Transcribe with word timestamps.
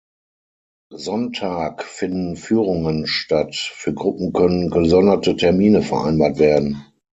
Sonntag 0.95 1.83
finden 1.83 2.35
Führungen 2.35 3.05
statt, 3.05 3.53
für 3.53 3.93
Gruppen 3.93 4.33
können 4.33 4.71
gesonderte 4.71 5.35
Termine 5.35 5.83
vereinbart 5.83 6.39
werden. 6.39 6.83